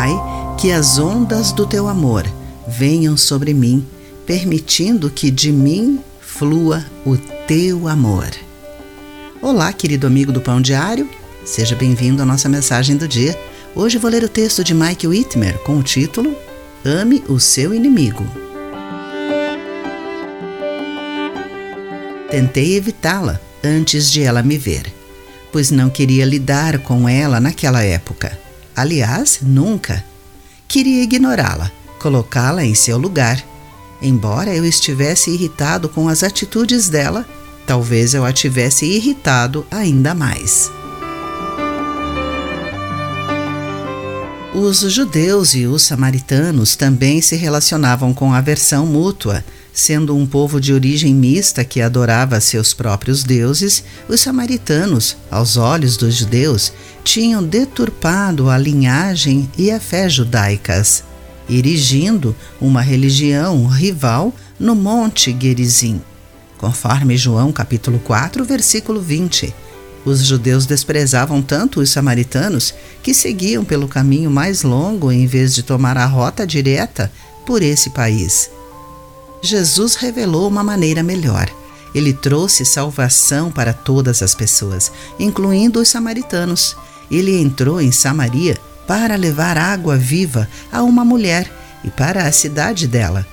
[0.00, 0.18] Pai,
[0.58, 2.24] que as ondas do teu amor
[2.66, 3.86] venham sobre mim,
[4.24, 8.30] permitindo que de mim flua o teu amor.
[9.42, 11.06] Olá, querido amigo do Pão Diário,
[11.44, 13.38] seja bem-vindo à nossa mensagem do dia.
[13.76, 16.34] Hoje vou ler o texto de Mike Whitmer com o título
[16.82, 18.24] Ame o seu inimigo.
[22.30, 24.90] Tentei evitá-la antes de ela me ver,
[25.52, 28.39] pois não queria lidar com ela naquela época.
[28.80, 30.02] Aliás, nunca.
[30.66, 33.38] Queria ignorá-la, colocá-la em seu lugar.
[34.00, 37.26] Embora eu estivesse irritado com as atitudes dela,
[37.66, 40.72] talvez eu a tivesse irritado ainda mais.
[44.54, 50.72] Os judeus e os samaritanos também se relacionavam com aversão mútua Sendo um povo de
[50.72, 56.72] origem mista que adorava seus próprios deuses, os samaritanos, aos olhos dos judeus,
[57.04, 61.04] tinham deturpado a linhagem e a fé judaicas,
[61.48, 66.00] erigindo uma religião rival no Monte Gerizim.
[66.58, 69.54] Conforme João capítulo 4, versículo 20.
[70.04, 75.62] Os judeus desprezavam tanto os samaritanos que seguiam pelo caminho mais longo em vez de
[75.62, 77.10] tomar a rota direta
[77.46, 78.50] por esse país.
[79.42, 81.50] Jesus revelou uma maneira melhor.
[81.94, 86.76] Ele trouxe salvação para todas as pessoas, incluindo os samaritanos.
[87.10, 91.50] Ele entrou em Samaria para levar água viva a uma mulher
[91.82, 93.26] e para a cidade dela.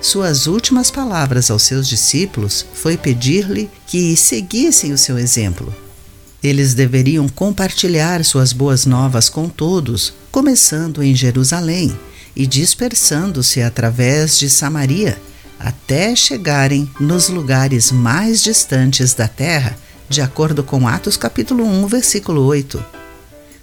[0.00, 5.74] Suas últimas palavras aos seus discípulos foi pedir-lhe que seguissem o seu exemplo.
[6.40, 11.98] Eles deveriam compartilhar suas boas novas com todos, começando em Jerusalém
[12.36, 15.18] e dispersando-se através de Samaria
[15.58, 19.76] até chegarem nos lugares mais distantes da terra,
[20.08, 22.84] de acordo com Atos capítulo 1, versículo 8.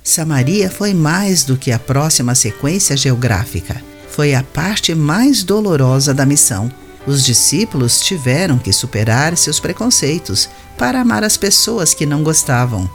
[0.03, 3.81] Samaria foi mais do que a próxima sequência geográfica.
[4.09, 6.71] Foi a parte mais dolorosa da missão.
[7.07, 12.89] Os discípulos tiveram que superar seus preconceitos para amar as pessoas que não gostavam.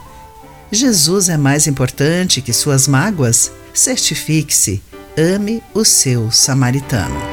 [0.71, 3.51] Jesus é mais importante que suas mágoas?
[3.73, 4.81] Certifique-se,
[5.17, 7.30] ame o seu samaritano.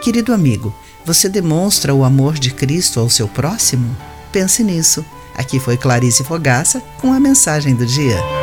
[0.00, 0.72] Querido amigo,
[1.04, 3.94] você demonstra o amor de Cristo ao seu próximo?
[4.32, 5.04] Pense nisso.
[5.34, 8.39] Aqui foi Clarice Fogaça com a mensagem do dia.